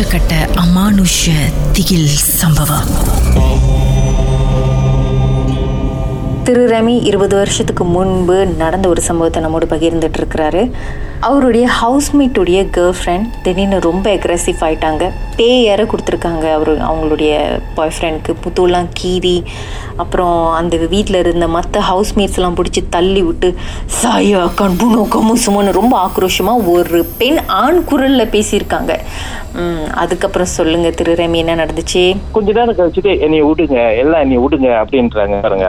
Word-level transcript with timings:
ഒറ്റക്കെട്ട് 0.00 0.38
അമാനുഷ്യ 0.60 1.32
തികിൽ 1.76 2.04
സംഭവം. 2.40 2.86
திரு 6.50 6.62
ரமி 6.70 6.94
இருபது 7.08 7.34
வருஷத்துக்கு 7.36 7.84
முன்பு 7.84 8.36
நடந்த 8.60 8.86
ஒரு 8.92 9.00
சம்பவத்தை 9.08 9.40
நம்மோடு 9.42 9.66
பகிர்ந்துட்டு 9.72 10.18
இருக்கிறாரு 10.20 10.62
அவருடைய 11.28 11.66
ஹவுஸ்மேட்டுடைய 11.80 12.60
கேர்ள் 12.76 12.96
ஃப்ரெண்ட் 12.98 13.26
திடீர்னு 13.44 13.78
ரொம்ப 13.86 14.06
அக்ரெசிவ் 14.14 14.62
ஆயிட்டாங்க. 14.66 15.04
பேயற 15.38 15.80
கொடுத்துருக்காங்க. 15.90 16.44
அவர் 16.56 16.72
அவங்களுடைய 16.88 17.32
பாய் 17.76 17.92
ஃப்ரெண்டுக்கு 17.96 18.34
புத்துலாம் 18.44 18.88
கீறி 19.00 19.36
அப்புறம் 20.02 20.38
அந்த 20.60 20.76
வீட்டில் 20.94 21.18
இருந்த 21.22 21.48
மற்ற 21.56 21.82
ஹவுஸ்மேட்ஸ்லாம் 21.90 22.56
பிடிச்சி 22.60 22.82
தள்ளி 22.96 23.22
விட்டு 23.28 23.50
சாயா 24.00 24.42
கண்புனோ 24.60 25.04
கம்மு 25.14 25.36
சுமன்னு 25.44 25.76
ரொம்ப 25.80 25.96
ஆக்ரோஷமாக 26.06 26.66
ஒரு 26.76 27.02
பெண் 27.20 27.40
ஆண் 27.62 27.80
குரலில் 27.90 28.32
பேசியிருக்காங்க. 28.36 28.94
அதுக்கப்புறம் 30.02 30.50
சொல்லுங்கள் 30.56 30.96
திரு 30.98 31.14
ரமி 31.20 31.38
என்ன 31.44 31.54
நடந்துச்சு? 31.62 32.04
கொஞ்ச 32.36 32.48
நேரம் 32.58 32.78
கழிச்சுட்டு 32.80 33.12
என்னைய 33.26 33.44
விடுங்க 33.50 33.78
எல்லாம் 34.02 34.24
என்னைய 34.26 34.42
விடுங்க 34.46 34.68
அப்படின்றாங்க 34.82 35.38
பாருங்க. 35.46 35.68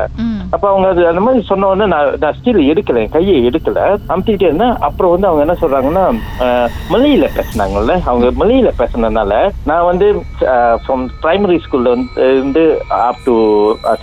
அப்ப 0.55 0.64
அவங்க 0.72 0.88
அது 0.94 1.02
அந்த 1.10 1.22
மாதிரி 1.26 1.41
சொன்ன 1.50 1.68
உடனே 1.72 1.86
நான் 1.94 2.16
நான் 2.22 2.36
ஸ்டில் 2.38 2.62
எடுக்கல 2.72 3.02
என் 3.04 3.14
கையை 3.16 3.36
எடுக்கல. 3.50 3.80
அமுத்திட்டே 4.14 4.48
இருந்தேன். 4.48 4.76
அப்புறம் 4.88 5.14
வந்து 5.14 5.27
அவங்க 5.30 5.44
என்ன 5.46 5.55
சொல்றாங்கன்னா 5.62 6.04
மலையில 6.94 7.26
பேசினாங்கல்ல? 7.38 7.94
அவங்க 8.10 8.27
மலையில 8.41 8.72
பேசினதுனால 8.82 9.34
நான் 9.70 9.88
வந்து 9.91 10.08
ஃப்ரம் 10.84 11.05
பிரைமரி 11.24 11.58
ஸ்கூல்ல 11.66 11.94
வந்து 11.96 12.27
இருந்து 12.36 12.64
அப் 13.08 13.24
டு 13.27 13.36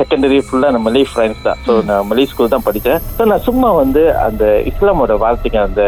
செகண்டரி 0.00 0.38
ஃபுல்லா 0.46 0.70
நான் 0.74 0.86
மலை 0.88 1.04
ஃப்ரெண்ட்ஸ் 1.10 1.44
தான். 1.48 1.60
ஸோ 1.66 1.74
நான் 1.90 2.08
மலை 2.10 2.26
ஸ்கூல் 2.32 2.52
தான் 2.54 2.66
படித்தேன். 2.68 3.02
ஸோ 3.18 3.24
நான் 3.32 3.46
சும்மா 3.48 3.70
வந்து 3.82 4.04
அந்த 4.26 4.44
இஸ்லாமோட 4.72 5.16
வார்த்தைங்க 5.24 5.60
அந்த 5.68 5.82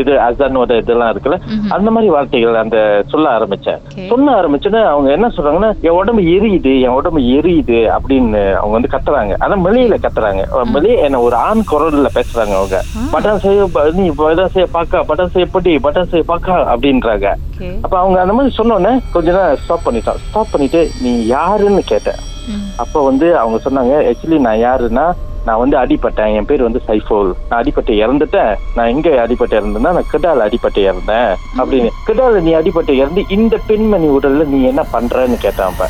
இது 0.00 0.12
அசானோட 0.26 0.72
இதெல்லாம் 0.82 1.10
இருக்குல்ல? 1.12 1.38
அந்த 1.76 1.88
மாதிரி 1.94 2.08
வார்த்தைகள் 2.16 2.62
அந்த 2.64 2.78
சொல்ல 3.12 3.26
ஆரம்பிச்சேன் 3.36 3.80
சொல்ல 4.12 4.28
ஆரம்பிச்சோன்னே 4.40 4.82
அவங்க 4.92 5.08
என்ன 5.16 5.26
சொல்றாங்கன்னா 5.36 5.70
என் 5.86 5.98
உடம்பு 6.00 6.22
எரியுது 6.36 6.72
என் 6.86 6.96
உடம்பு 6.98 7.20
எரியுது 7.38 7.80
அப்படின்னு 7.96 8.42
அவங்க 8.60 8.74
வந்து 8.76 8.87
கத்துறாங்க. 8.92 9.34
ஆனா 9.44 9.54
மொழியில 9.64 9.96
கத்துறாங்க. 10.04 10.42
மொழி 10.74 10.90
என்ன 11.06 11.20
ஒரு 11.26 11.36
ஆண் 11.48 11.62
குரல்ல 11.70 12.10
பேசுறாங்க 12.18 12.54
அவங்க. 12.60 12.78
பட்டன் 13.14 13.42
செய்ய 13.44 13.66
நீ 14.00 14.06
பட்டன் 14.20 14.54
செய்ய 14.56 14.66
பாக்கா 14.76 15.00
பட்டன் 15.10 15.32
செய்ய 15.34 15.48
பட்டி 15.54 15.74
பட்டன் 15.86 16.10
செய்ய 16.12 16.24
பாக்கா 16.32 16.56
அப்படின்றாங்க. 16.72 17.28
அப்ப 17.84 17.94
அவங்க 18.00 18.18
அந்த 18.24 18.34
மாதிரி 18.38 18.52
சொன்னோன்னே 18.58 18.92
கொஞ்ச 19.14 19.28
நேரம் 19.36 19.60
ஸ்டாப் 19.62 19.86
பண்ணிட்டோம் 19.86 20.20
ஸ்டாப் 20.26 20.52
பண்ணிட்டு 20.52 20.82
நீ 21.04 21.12
யாருன்னு 21.36 21.82
கேட்டேன். 21.92 22.20
அப்ப 22.82 23.00
வந்து 23.08 23.26
அவங்க 23.40 23.58
சொன்னாங்க 23.64 23.94
ஆக்சுவலி 24.10 24.38
நான் 24.46 24.62
யாருன்னா 24.68 25.06
நான் 25.48 25.60
வந்து 25.62 25.76
அடிப்பட்டேன் 25.82 26.32
என் 26.38 26.48
பேர் 26.50 26.66
வந்து 26.66 26.80
சைஃபோல். 26.88 27.30
நான் 27.48 27.60
அடிப்பட்டு 27.60 27.92
இறந்துட்டேன். 28.04 28.52
நான் 28.76 28.90
எங்க 28.94 29.08
அடிப்பட்டு 29.24 29.58
இறந்தேன்னா 29.58 29.92
நான் 29.98 30.10
கிடால 30.12 30.46
அடிப்பட்டு 30.48 30.80
இறந்தேன் 30.88 31.30
அப்படின்னு. 31.60 31.90
கிடால 32.08 32.40
நீ 32.46 32.52
அடிப்பட்டு 32.60 32.94
இறந்து 33.02 33.22
இந்த 33.36 33.54
பெண்மணி 33.68 34.08
உடல்ல 34.18 34.46
நீ 34.52 34.60
என்ன 34.72 34.84
பண்றன்னு 34.94 35.38
கேட்டான் 35.46 35.70
அப்ப 35.72 35.88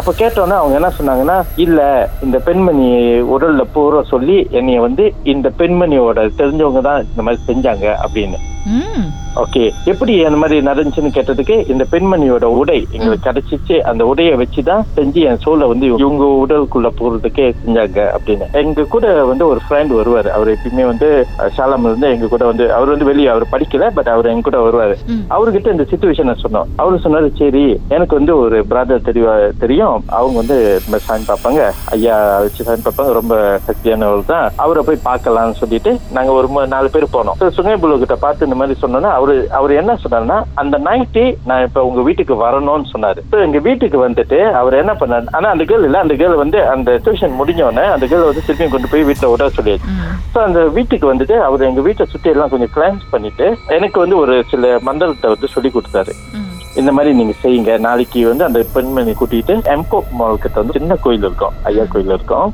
அப்ப 0.00 0.10
கேட்டோன்னே 0.20 0.56
அவங்க 0.58 0.74
என்ன 0.78 0.90
சொன்னாங்கன்னா 0.98 1.34
இல்ல 1.64 1.80
இந்த 2.26 2.36
பெண்மணி 2.46 2.86
உடல்ல 3.34 3.64
பூரா 3.74 4.00
சொல்லி 4.12 4.36
என்னைய 4.58 4.80
வந்து 4.86 5.04
இந்த 5.32 5.48
பெண்மணியோட 5.60 6.20
தெரிஞ்சவங்க 6.40 6.82
தான் 6.88 7.02
இந்த 7.10 7.22
மாதிரி 7.26 7.42
செஞ்சாங்க 7.50 7.86
அப்படின்னு. 8.04 8.38
ஓகே 9.36 9.70
எப்படி 9.84 10.24
அந்த 10.24 10.36
மாதிரி 10.36 10.66
நடந்துச்சுன்னு 10.66 11.14
கேட்டதுக்கு 11.14 11.70
இந்த 11.70 11.84
பெண்மணியோட 11.90 12.44
உடை 12.44 12.86
எங்களுக்கு 12.90 13.30
கிடைச்சிச்சு. 13.30 13.80
அந்த 13.80 14.12
உடையை 14.14 14.42
வச்சுதான் 14.42 14.82
செஞ்சு 14.96 15.12
என் 15.12 15.38
சோலை 15.38 15.68
வந்து 15.68 15.86
இவங்க 15.86 16.24
உடலுக்குள்ள 16.24 16.88
போறதுக்கே 17.00 17.54
செஞ்சாங்க 17.66 18.06
அப்படின்னு. 18.16 18.52
எங்க 18.52 18.82
கூட 18.82 19.24
வந்து 19.24 19.46
ஒரு 19.46 19.60
ஃப்ரெண்ட் 19.70 20.00
வருவாரு. 20.00 20.26
அவர் 20.26 20.48
எப்பயுமே 20.48 20.86
வந்து 20.86 21.26
ஷாலம் 21.56 21.80
இருந்து 21.80 22.10
எங்க 22.10 22.26
கூட 22.26 22.44
வந்து 22.44 22.72
அவர் 22.72 22.88
வந்து 22.88 23.04
வெளியே 23.04 23.26
அவர் 23.26 23.46
படிக்கல 23.52 23.90
பட் 23.94 24.06
அவர் 24.06 24.26
எங்க 24.26 24.50
கூட 24.50 24.58
வருவாரு. 24.58 24.94
அவர்கிட்ட 25.30 25.70
இந்த 25.70 25.86
சுச்சுவேஷனை 25.90 26.34
சொன்னோம். 26.42 26.64
அவரு 26.76 26.96
சொன்னாரு 26.96 27.36
சரி 27.36 27.80
எனக்கு 27.88 28.16
வந்து 28.16 28.38
ஒரு 28.38 28.64
பிரதர் 28.70 29.04
தெரிய 29.04 29.50
தெரியும். 29.58 30.04
அவங்க 30.06 30.36
வந்து 30.36 30.80
சைன் 31.08 31.30
பார்ப்பாங்க. 31.30 31.70
ஐயா 31.90 32.38
வச்சு 32.38 32.64
சைன் 32.64 32.86
பார்ப்பாங்க 32.86 33.12
ரொம்ப 33.12 33.60
சக்தியானவர் 33.66 34.26
தான் 34.26 34.52
அவரை 34.56 34.84
போய் 34.86 35.14
பார்க்கலாம்னு 35.14 35.52
சொல்லிட்டு 35.52 35.98
நாங்க 36.12 36.32
ஒரு 36.32 36.66
நாலு 36.66 36.90
பேர் 36.90 37.02
போனோம். 37.04 37.30
So, 37.38 37.48
சுங்கைபுலு 37.48 37.98
கிட்ட 37.98 38.14
பார்த்து 38.14 38.46
இந்த 38.46 38.56
மாதிரி 38.56 38.78
சொன்னோன்னா 38.82 39.20
அவரு 39.22 39.34
அவர் 39.56 39.72
என்ன 39.80 39.92
சொன்னாருன்னா 40.02 40.36
அந்த 40.60 40.76
நைட்டு 40.86 41.24
நான் 41.48 41.64
இப்ப 41.66 41.82
உங்க 41.88 42.00
வீட்டுக்கு 42.06 42.34
வரணும்னு 42.44 42.92
சொன்னாரு. 42.92 43.20
எங்க 43.46 43.58
வீட்டுக்கு 43.66 43.98
வந்துட்டு 44.04 44.38
அவர் 44.60 44.74
என்ன 44.82 44.92
பண்ணாரு 45.00 45.26
ஆனா 45.38 45.48
அந்த 45.54 45.64
கேர்ள் 45.70 45.86
இல்ல 45.88 45.98
அந்த 46.04 46.14
கேர்ள் 46.20 46.42
வந்து 46.42 46.58
அந்த 46.74 46.90
டியூஷன் 47.04 47.38
முடிஞ்ச 47.40 47.60
உடனே 47.68 47.84
அந்த 47.96 48.06
கேர்ள் 48.12 48.28
வந்து 48.30 48.44
திருப்பியும் 48.46 48.74
கொண்டு 48.74 48.90
போய் 48.92 49.06
வீட்டுல 49.08 49.30
விட 49.32 49.48
சொல்லியாச்சு. 49.58 49.90
ஸோ 50.34 50.40
அந்த 50.48 50.60
வீட்டுக்கு 50.78 51.12
வந்துட்டு 51.12 51.36
அவர் 51.48 51.68
எங்க 51.70 51.82
வீட்டை 51.88 52.06
சுத்தி 52.14 52.32
எல்லாம் 52.34 52.52
கொஞ்சம் 52.54 52.74
கிளான்ஸ் 52.76 53.04
பண்ணிட்டு 53.14 53.48
எனக்கு 53.78 53.98
வந்து 54.04 54.18
ஒரு 54.22 54.36
சில 54.54 54.72
மந்திரத்தை 54.88 55.30
வந்து 55.34 55.54
சொல்லி 55.56 55.72
கொடுத்தாரு. 55.76 56.14
இந்த 56.80 56.90
மாதிரி 56.96 57.10
நீங்க 57.18 57.34
செய்யுங்க. 57.42 57.72
நாளைக்கு 57.86 58.20
வந்து 58.28 58.44
அந்த 58.48 58.60
பெண்மணி 58.74 59.12
கூட்டிட்டு 59.20 59.54
எம்கோ 59.74 59.98
மால் 60.18 60.42
கிட்ட 60.44 60.56
வந்து 60.60 60.76
சின்ன 60.78 60.96
கோயில் 61.04 61.26
இருக்கும். 61.28 61.54
ஐயா 61.68 61.84
கோயில் 61.94 62.14
இருக்கும். 62.16 62.48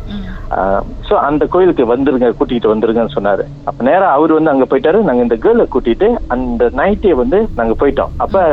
சோ 1.07 1.15
அந்த 1.29 1.45
கோயிலுக்கு 1.53 1.85
வந்துருங்க 1.93 2.29
கூட்டிட்டு 2.39 2.71
வந்துருங்கன்னு 2.73 3.15
சொன்னாரு. 3.17 3.45
அப்ப 3.69 3.85
நேரா 3.89 4.07
அவர் 4.17 4.33
வந்து 4.37 4.53
அங்க 4.53 4.67
போயிட்டாரு. 4.71 4.99
நாங்க 5.09 5.23
இந்த 5.27 5.37
கேர்ளை 5.45 5.67
கூட்டிட்டு 5.75 6.09
அந்த 6.35 6.71
நைட்டே 6.81 7.13
வந்து 7.23 7.39
நாங்க 7.59 7.75
போயிட்டோம். 7.83 8.13
அப்ப 8.25 8.45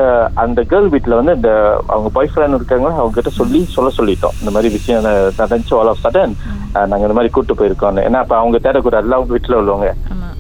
அந்த 0.44 0.62
கேர்ள் 0.72 0.92
வீட்டுல 0.96 1.20
வந்து 1.20 1.36
இந்த 1.40 1.52
அவங்க 1.94 2.12
பாய் 2.18 2.32
ஃப்ரெண்ட் 2.34 2.60
இருக்காங்க 2.60 2.90
அவங்க 3.00 3.16
கிட்ட 3.20 3.34
சொல்லி 3.40 3.62
சொல்ல 3.76 3.92
சொல்லிட்டோம். 4.00 4.38
இந்த 4.42 4.54
மாதிரி 4.56 4.72
விஷயம் 4.78 5.08
நடந்துச்சு 5.42 5.76
ஆல் 5.80 5.92
ஆஃப் 5.94 6.04
சடன் 6.06 6.36
நாங்க 6.92 7.04
இந்த 7.08 7.18
மாதிரி 7.18 7.34
கூட்டு 7.36 7.60
போயிருக்கோம் 7.60 8.04
ஏன்னா 8.08 8.22
அப்ப 8.24 8.36
அவங்க 8.42 8.58
தேடக்கூடாதுல 8.66 9.18
அவங்க 9.18 9.34
வீட்டுல 9.38 9.60
உள்ளவங்க. 9.62 9.90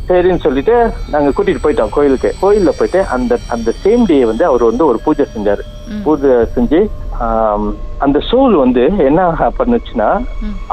சரின்னு 0.09 0.43
சொல்லிட்டு 0.43 0.75
நாங்க 1.05 1.29
கூட்டிட்டு 1.29 1.63
போயிட்டோம் 1.63 1.93
கோயிலுக்கு. 1.95 2.29
கோயில்ல 2.41 2.71
போயிட்டு 2.79 2.99
அந்த 3.15 3.33
அந்த 3.47 3.69
சேம் 3.83 4.03
டே 4.05 4.17
வந்து 4.25 4.45
அவர் 4.45 4.63
வந்து 4.63 4.83
ஒரு 4.85 4.99
பூஜை 5.05 5.25
செஞ்சாரு. 5.35 5.63
பூஜை 6.05 6.31
செஞ்சு 6.55 6.79
அந்த 8.05 8.19
சோல் 8.29 8.55
வந்து 8.63 8.83
என்ன 9.09 9.49
பண்ணுச்சுன்னா 9.59 10.09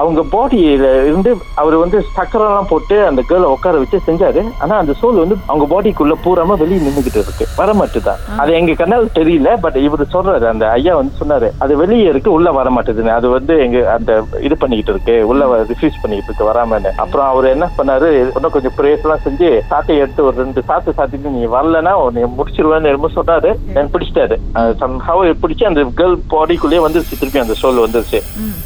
அவங்க 0.01 0.21
பாடியில 0.35 0.87
இருந்து 1.09 1.31
அவர் 1.63 1.77
வந்து 1.83 1.99
சக்கரம் 2.17 2.51
எல்லாம் 2.51 2.71
போட்டு 2.73 2.97
அந்த 3.11 3.21
கேர்ளை 3.29 3.49
உட்கார 3.55 3.81
வச்சு 3.83 4.01
செஞ்சாரு. 4.09 4.43
ஆனா 4.63 4.75
அந்த 4.83 4.95
சோல் 5.01 5.21
வந்து 5.23 5.37
அவங்க 5.51 5.67
பாடிக்குள்ள 5.73 6.15
பூராம 6.25 6.57
வெளியே 6.63 6.81
நின்னுகிட்டு 6.87 7.21
இருக்கு. 7.25 7.47
வர 7.61 7.73
மாட்டுதான் 7.81 8.21
அது 8.43 8.53
எங்க 8.61 8.75
கண்ணால் 8.81 9.09
தெரியல 9.19 9.51
பட் 9.65 9.79
இவர் 9.87 10.05
சொல்றாரு 10.15 10.47
அந்த 10.53 10.65
ஐயா 10.77 10.95
வந்து 11.01 11.21
சொன்னாரு 11.21 11.51
அது 11.65 11.73
வெளியே 11.83 12.07
இருக்கு 12.13 12.31
உள்ள 12.37 12.51
வர 12.59 12.71
மாட்டேதுன்னு 12.77 13.15
அது 13.19 13.29
வந்து 13.37 13.55
எங்க 13.67 13.79
அந்த 13.97 14.11
இது 14.47 14.57
பண்ணிக்கிட்டு 14.63 14.95
இருக்கு 14.95 15.17
உள்ள 15.31 15.43
ரிஃப்யூஸ் 15.73 16.01
பண்ணிக்கிட்டு 16.03 16.31
இருக்கு 16.31 16.51
வராமன்னு. 16.51 16.93
அப்புறம் 17.05 17.29
அவர் 17.33 17.53
என்ன 17.55 17.69
பண்ணாரு 17.79 18.11
இன்னும் 18.37 18.55
கொஞ்சம் 18.57 18.77
பிரேஸ் 18.79 19.05
எல்லாம் 19.07 19.25
செஞ்சு 19.27 19.51
சாட்டை 19.71 19.97
எடுத்து 20.03 20.27
ஒரு 20.29 20.37
ரெண்டு 20.43 20.63
சாத்து 20.69 20.97
சாத்திட்டு 20.99 21.35
நீ 21.37 21.43
வரலன்னா 21.57 21.95
உன்னை 22.05 22.29
முடிச்சிருவேன்னு 22.39 22.91
என்னமோ 22.93 23.13
சொன்னாரு. 23.19 23.53
பிடிச்சிட்டாரு. 23.95 24.37
சம்ஹவ் 24.83 25.23
பிடிச்சி 25.43 25.65
அந்த 25.71 25.83
கேர்ள் 25.99 26.17
பாடிக்குள்ளேயே 26.35 26.85
வந்துருச்சு. 26.85 27.21
திருப்பி 27.23 27.45
அந்த 27.45 27.57
சோல் 27.63 27.85
வந்துருச்சு. 27.85 28.21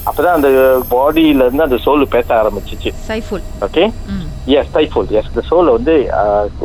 அப்பதான் 0.08 0.36
அந்த 0.38 0.50
பாடியில 0.94 1.46
இருந்து 1.46 1.66
அந்த 1.68 1.80
சோல் 1.86 2.12
பேச 2.16 2.28
ஆரம்பிச்சிச்சு. 2.40 2.92
ஓகே 3.66 3.84
எஸ் 4.58 4.74
டைஃபோல் 4.74 5.08
எஸ் 5.18 5.30
இந்த 5.30 5.42
சோலை 5.48 5.70
வந்து 5.76 5.94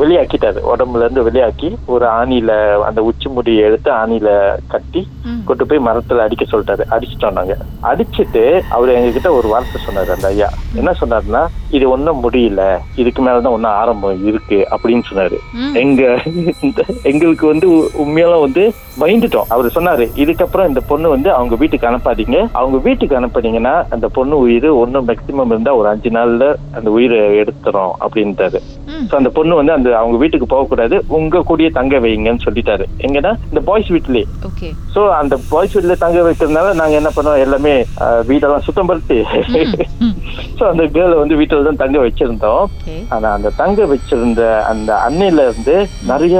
வெளியாக்கிட்டாரு. 0.00 0.60
உடம்புல 0.72 1.04
இருந்து 1.04 1.24
வெளியாக்கி 1.28 1.68
ஒரு 1.94 2.06
ஆணியில 2.18 2.52
அந்த 2.88 3.00
உச்சி 3.08 3.28
முடியை 3.36 3.62
எடுத்து 3.68 3.90
ஆணியில 4.02 4.28
கட்டி 4.74 5.02
கொண்டு 5.48 5.64
போய் 5.70 5.86
மரத்துல 5.88 6.24
அடிக்க 6.26 6.44
சொல்லிட்டாரு. 6.52 6.84
அடிச்சிட்டோம் 6.94 7.38
நாங்க. 7.38 7.56
அடிச்சிட்டு 7.90 8.44
அவர் 8.76 8.94
எங்ககிட்ட 8.98 9.32
ஒரு 9.38 9.48
வார்த்தை 9.54 9.80
சொன்னாரு 9.86 10.12
அந்த 10.16 10.28
ஐயா. 10.34 10.50
என்ன 10.80 10.94
சொன்னாருன்னா 11.02 11.42
இது 11.72 11.90
ஒண்ணும் 11.90 12.22
முடியல. 12.22 12.62
இதுக்கு 12.94 13.20
மேலதான் 13.26 13.54
ஒன்னும் 13.56 13.76
ஆரம்பம் 13.82 14.26
இருக்கு 14.26 14.58
அப்படின்னு 14.70 15.02
சொன்னாரு. 15.10 15.36
எங்க 15.74 16.02
எங்களுக்கு 17.12 17.46
வந்து 17.46 17.68
உ- 17.76 17.90
உண்மையால 18.02 18.40
வந்து 18.40 18.64
பயந்துட்டோம். 19.00 19.48
அவர் 19.48 19.72
சொன்னாரு 19.76 20.04
இதுக்கப்புறம் 20.22 20.68
இந்த 20.68 20.80
பொண்ணு 20.88 21.08
வந்து 21.08 21.32
அவங்க 21.32 21.54
வீட்டுக்கு 21.54 21.86
அனுப்பாதீங்க. 21.86 22.48
அவங்க 22.52 22.78
வீட்டுக்கு 22.78 23.20
அனுப்புனீங்கன்னா 23.20 23.74
அந்த 23.90 24.08
பொண்ணு 24.08 24.38
உயிர் 24.38 24.68
ஒன்னும் 24.82 25.08
மேக்சிமம் 25.08 25.46
இருந்தா 25.46 25.74
ஒரு 25.74 25.88
அஞ்சு 25.88 26.10
நாள்ல 26.10 26.54
அந்த 26.74 26.90
உயிரை 26.90 27.18
எடுத்துரும் 27.40 27.92
அப்படின்ட்டாரு. 28.00 28.60
சோ 29.10 29.14
அந்த 29.16 29.28
பொண்ணு 29.28 29.54
வந்து 29.54 29.72
அந்த 29.72 29.96
அவங்க 29.98 30.16
வீட்டுக்கு 30.16 30.46
போக 30.46 30.66
கூடாது 30.68 31.04
உங்க 31.08 31.44
கூடயே 31.48 31.70
தங்க 31.70 31.98
வைங்கன்னு 31.98 32.44
சொல்லிட்டாரு. 32.46 32.84
எங்கன்னா 32.98 33.32
இந்த 33.48 33.60
பாய்ஸ் 33.64 33.92
வீட்லயே 33.92 34.24
சோ 34.94 35.08
அந்த 35.10 35.38
பாய்ஸ் 35.50 35.72
வீட்ல 35.72 35.94
தங்க 35.94 36.20
வைக்கிறதுனால 36.20 36.74
நாங்க 36.74 36.94
என்ன 37.00 37.10
பண்ணோம்? 37.16 37.38
எல்லாமே 37.38 37.84
வீடெல்லாம் 38.28 38.66
சுத்தம் 38.66 38.86
படுத்தி. 38.86 39.16
சோ 40.58 40.64
அந்த 40.72 40.84
கேர்ளை 40.84 41.18
வந்து 41.18 41.36
வீட்டுல 41.36 41.61
தான் 41.68 41.80
தங்க 41.82 41.98
வச்சிருந்தோம். 42.04 42.60
ஓகே. 42.66 42.96
ஆனா 43.16 43.30
அந்த 43.38 43.52
தங்க 43.62 43.86
வச்சிருந்த 43.92 44.42
அந்த 44.72 44.90
அன்னையில 45.06 45.46
இருந்து 45.48 45.76
நிறைய 46.12 46.36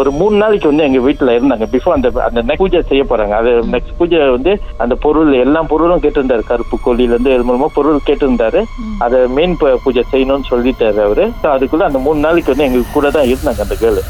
ஒரு 0.00 0.12
மூணு 0.20 0.36
நாளைக்கு 0.42 0.70
வந்து 0.72 0.86
எங்க 0.88 1.02
வீட்டுல 1.06 1.36
இருந்தாங்க. 1.38 1.68
பிஃபோர் 1.76 1.96
அந்த 1.98 2.10
அந்த 2.28 2.58
பூஜை 2.62 2.82
செய்ய 2.90 3.04
போறாங்க. 3.12 3.36
அது 3.42 3.52
நெக்ஸ்ட் 3.76 3.96
பூஜை 4.00 4.20
வந்து 4.36 4.54
அந்த 4.84 4.96
பொருள் 5.06 5.32
எல்லா 5.44 5.62
பொருளும் 5.74 6.04
கேட்டிருந்தாரு. 6.06 6.44
கருப்பு 6.52 6.78
கோழில 6.88 7.14
இருந்து 7.14 7.34
இது 7.36 7.48
மூலமா 7.50 7.70
பொருள் 7.78 8.04
கேட்டிருந்தாரு. 8.10 8.62
அதை 9.06 9.20
மெயின் 9.38 9.58
பூஜை 9.86 10.04
செய்யணும்னு 10.12 10.50
சொல்லி 10.52 10.62
சொல்லிட்டாரு 10.64 11.00
அவரு. 11.06 11.24
ஸோ 11.40 11.46
அதுக்குள்ள 11.54 11.84
அந்த 11.88 11.98
மூணு 12.04 12.18
நாளைக்கு 12.24 12.52
வந்து 12.52 12.66
எங்க 12.66 12.78
கூட 12.92 13.06
தான் 13.16 13.28
இருந்தாங்க 13.30 13.60
அந்த 13.64 13.76
கேர்ள் 13.80 14.00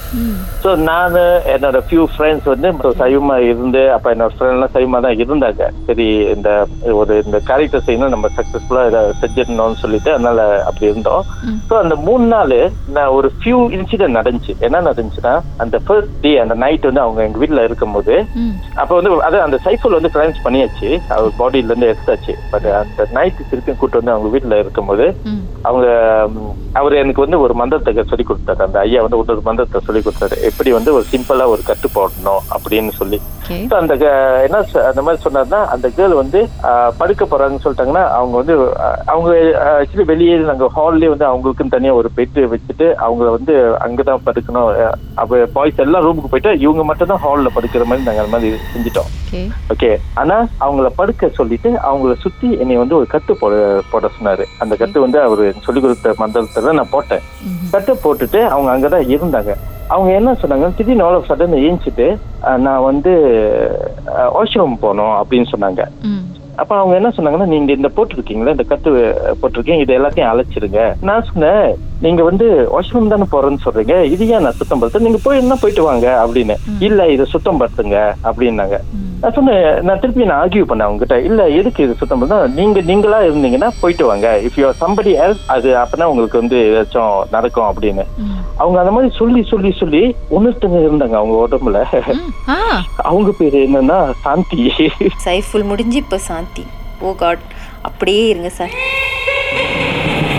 ஸோ 0.64 0.70
நான் 0.88 1.16
என்னோட 1.54 1.78
ஃபியூ 1.86 2.02
ஃப்ரெண்ட்ஸ் 2.12 2.48
வந்து 2.52 2.92
சைவமா 3.00 3.36
இருந்து 3.48 3.82
அப்ப 3.94 4.12
என்னோட 4.14 4.32
ஃப்ரெண்ட்லாம் 4.36 4.74
சைவமா 4.76 4.98
தான் 5.06 5.18
இருந்தாங்க. 5.22 5.62
சரி 5.88 6.06
இந்த 6.34 6.50
ஒரு 7.00 7.14
இந்த 7.24 7.38
கேரக்டர் 7.48 7.84
செய்யணும் 7.86 8.14
நம்ம 8.14 8.28
சக்சஸ்ஃபுல்லா 8.36 8.84
இதை 8.90 9.00
செஞ்சிடணும்னு 9.22 9.80
சொல்லிட்டு 9.82 10.10
அதனால 10.16 10.43
அப்படி 10.66 10.86
இருந்தோம். 10.90 11.22
ஸோ 11.68 11.74
அந்த 11.82 11.94
மூணு 12.06 12.24
நாள் 12.34 12.56
நான் 12.96 13.14
ஒரு 13.18 13.28
ஃபியூ 13.38 13.58
இன்சிடென்ட் 13.76 14.18
நடந்துச்சு. 14.18 14.54
என்ன 14.66 14.80
நடந்துச்சுன்னா 14.88 15.34
அந்த 15.64 15.78
ஃபர்ஸ்ட் 15.86 16.16
டே 16.24 16.32
அந்த 16.44 16.54
நைட் 16.64 16.88
வந்து 16.88 17.04
அவங்க 17.04 17.22
எங்க 17.28 17.38
வீட்ல 17.42 17.64
இருக்கும்போது 17.68 18.14
அப்ப 18.82 18.90
வந்து 18.98 19.12
அது 19.28 19.36
அந்த 19.46 19.58
சைஃபுல் 19.66 19.96
வந்து 19.98 20.12
கிளைம்ஸ் 20.16 20.44
பண்ணியாச்சு. 20.46 20.90
அவர் 21.16 21.38
பாடியில 21.40 21.70
இருந்து 21.72 21.90
எடுத்தாச்சு. 21.92 22.34
பட் 22.54 22.68
அந்த 22.82 23.08
நைட் 23.18 23.48
திருப்பி 23.50 23.74
கூட்டு 23.74 24.00
வந்து 24.00 24.14
அவங்க 24.14 24.30
வீட்ல 24.34 24.58
இருக்கும்போது 24.64 25.06
அவங்க 25.68 25.86
அவர் 26.78 26.94
எனக்கு 27.00 27.24
வந்து 27.24 27.38
ஒரு 27.44 27.54
மந்திரத்தை 27.60 28.04
சொல்லி 28.12 28.24
கொடுத்தாரு. 28.28 28.62
அந்த 28.66 28.78
ஐயா 28.86 29.02
வந்து 29.04 29.18
ஒரு 29.34 29.42
மந்திரத்தை 29.48 29.80
சொல்லி 29.86 30.00
கொடுத்தாரு. 30.06 30.36
எப்படி 30.50 30.70
வந்து 30.76 30.90
ஒரு 30.96 31.04
சிம்பிளா 31.12 31.46
ஒரு 31.54 31.62
கட்டு 31.70 31.88
போடணும் 31.96 32.42
அப்படின்னு 32.54 32.92
சொல்லி. 33.00 33.18
So, 33.70 33.78
அந்த 33.78 33.94
என்ன 34.46 34.58
அந்த 34.90 35.02
மாதிரி 35.06 35.22
சொன்னார்னா 35.24 35.60
அந்த 35.74 35.86
கேர்ள் 35.96 36.14
வந்து 36.20 36.40
படுக்க 37.00 37.24
போறாங்கன்னு 37.24 37.64
சொல்லிட்டாங்கன்னா 37.64 38.04
அவங்க 38.18 38.34
வந்து 38.40 38.54
அவங்க 39.12 39.30
ஆக்சுவலி 39.80 40.06
வெளியே 40.12 40.33
நாங்க 40.40 40.68
ஹால்லே 40.76 41.08
வந்து 41.08 41.26
அவங்களுக்குன்னு 41.26 41.68
தனியா 41.68 41.94
ஒரு 41.94 42.10
பெட் 42.16 42.38
வச்சுட்டு 42.52 42.86
அவங்கள 43.04 43.30
வந்து 43.30 43.54
அங்கதான் 43.78 44.24
படுக்கணும். 44.26 44.68
ஆஹ், 44.82 44.94
அப்ப 45.14 45.46
பாய்ஸ் 45.52 45.76
எல்லாம் 45.76 46.04
ரூமுக்கு 46.06 46.30
போயிட்டு 46.30 46.58
இவங்க 46.58 46.84
மட்டும் 46.84 47.08
தான் 47.08 47.22
ஹால்ல 47.22 47.48
படுக்கிற 47.54 47.84
மாதிரி 47.84 48.06
நாங்க 48.06 48.22
அந்த 48.22 48.36
மாதிரி 48.36 48.50
செஞ்சுட்டோம். 48.72 49.10
ஓகே 49.26 49.42
ஓகே 49.68 49.90
ஆனா 50.14 50.36
அவங்கள 50.60 50.86
படுக்க 50.96 51.28
சொல்லிட்டு 51.28 51.70
அவங்கள 51.88 52.14
சுத்தி 52.16 52.58
என்னை 52.58 52.76
வந்து 52.76 52.96
ஒரு 52.96 53.06
கட்டு 53.06 53.36
போட 53.36 53.54
போட 53.90 54.10
சொன்னாரு. 54.16 54.44
அந்த 54.58 54.76
கட்டு 54.76 55.00
வந்து 55.00 55.20
அவரு 55.20 55.54
சொல்லி 55.60 55.80
கொடுத்த 55.80 56.14
மந்திரத்துல 56.18 56.72
நான் 56.72 56.90
போட்டேன். 56.90 57.24
கட்டு 57.70 57.94
போட்டுட்டு 58.04 58.42
அவங்க 58.46 58.70
அங்கதான் 58.74 59.08
இருந்தாங்க. 59.10 59.52
அவங்க 59.88 60.12
என்ன 60.12 60.32
சொன்னாங்க? 60.32 60.74
திடீர்னு 60.74 61.04
அவ்வளோ 61.04 61.26
சடன் 61.28 61.56
ஏஞ்சிட்டு 61.64 62.06
நான் 62.58 62.82
வந்து 62.82 63.12
வாஷ்ரூம் 64.34 64.76
போனோம் 64.82 65.14
அப்படின்னு 65.20 65.46
சொன்னாங்க. 65.52 65.82
அப்ப 66.54 66.72
அவங்க 66.76 66.94
என்ன 66.96 67.10
சொன்னாங்கன்னா 67.14 67.48
நீங்க 67.50 67.72
இந்த 67.74 67.88
போட்டிருக்கீங்களா 67.94 68.54
இந்த 68.54 68.64
அஹ், 69.20 69.36
போட்டிருக்கீங்க 69.40 69.84
இது 69.84 69.96
எல்லாத்தையும் 69.96 70.30
அழைச்சிருங்க. 70.30 70.80
நான் 71.08 71.26
சொன்னேன் 71.28 71.64
நீங்க 72.00 72.22
வந்து 72.24 72.46
வாஷ்ரூம் 72.72 73.12
தானே 73.12 73.26
போறேன்னு 73.30 73.64
சொல்றீங்க 73.64 73.94
இது 74.14 74.24
ஏன் 74.30 74.44
நான் 74.44 74.58
சுத்தம் 74.58 74.80
படுத்த? 74.80 75.02
நீங்க 75.04 75.20
போய் 75.24 75.40
என்ன 75.40 75.54
போயிட்டு 75.60 75.82
வாங்க 75.84 76.06
அப்படின்னு. 76.22 76.56
இல்ல 76.80 77.08
இதை 77.08 77.26
சுத்தம் 77.32 77.60
படுத்துங்க 77.60 77.98
அப்படின்னாங்க. 78.28 78.78
நான் 79.22 79.34
சொன்னேன் 79.34 79.58
நான் 79.84 80.00
திருப்பி 80.00 80.24
நான் 80.24 80.40
ஆர்கியூ 80.40 80.64
பண்ணேன் 80.64 80.86
அவங்க 80.86 81.02
கிட்ட 81.02 81.18
இல்ல 81.28 81.42
எதுக்கு 81.58 81.84
இது 81.84 81.94
சுத்தம் 81.94 82.22
பண்ணா 82.22 82.38
நீங்க 82.56 82.78
நீங்களா 82.88 83.20
இருந்தீங்கன்னா 83.26 83.70
போயிட்டு 83.80 84.04
வாங்க. 84.06 84.26
இஃப் 84.46 84.58
யூ 84.60 84.72
சம்படி 84.80 85.12
எல்ஸ் 85.22 85.44
அது 85.50 85.70
அப்பனா 85.82 86.08
உங்களுக்கு 86.10 86.42
வந்து 86.42 86.58
ஏதாச்சும் 86.68 87.06
நடக்கும் 87.30 87.68
அப்படின்னு. 87.70 88.04
அவங்க 88.56 88.78
அந்த 88.78 88.90
மாதிரி 88.90 89.14
சொல்லி 89.14 89.42
சொல்லி 89.50 89.70
சொல்லி 89.80 90.02
உணர்த்துங்க 90.30 90.78
இருந்தாங்க 90.86 91.16
அவங்க 91.20 91.36
உடம்புல. 91.44 91.78
அவங்க 92.96 93.30
பேரு 93.38 93.58
என்னன்னா 93.68 93.98
சாந்தி. 94.22 94.72
சைஃபுல் 95.24 95.64
முடிஞ்சு 95.64 95.96
இப்போ 95.96 96.18
சாந்தி. 96.18 96.66
ஓ 97.00 97.12
காட். 97.12 97.44
அப்படியே 97.82 98.28
இருங்க 98.28 98.48
சார். 98.48 98.74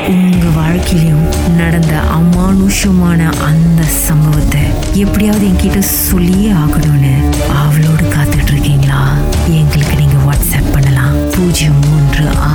உங்க 0.07 0.45
வாழ்க்கையிலும் 0.56 1.27
நடந்த 1.57 1.94
அமானுஷமான 2.19 3.21
அந்த 3.50 3.81
சம்பவத்தை 3.83 4.62
எப்படியாவது 5.03 5.47
என்கிட்ட 5.47 5.79
சொல்லியே 5.79 6.51
ஆகணும்னு 6.51 7.13
அவளோடு 7.63 8.06
காத்துட்டு 8.15 8.51
இருக்கீங்களா? 8.51 9.01
எங்களுக்கு 9.62 9.95
நீங்க 9.95 10.17
வாட்ஸ்அப் 10.27 10.73
பண்ணலாம். 10.73 11.15
பூஜ்ஜியம் 11.35 11.79
மூன்று 11.85 12.25
ஆறு 12.51 12.54